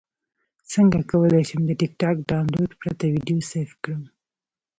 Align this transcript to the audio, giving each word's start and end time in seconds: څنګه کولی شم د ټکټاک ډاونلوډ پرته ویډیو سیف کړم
څنګه 0.71 0.99
کولی 1.11 1.41
شم 1.49 1.61
د 1.67 1.71
ټکټاک 1.79 2.17
ډاونلوډ 2.29 2.71
پرته 2.81 3.03
ویډیو 3.13 3.39
سیف 3.51 3.71
کړم 3.83 4.03